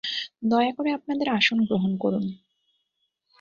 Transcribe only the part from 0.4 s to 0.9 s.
দয়া করে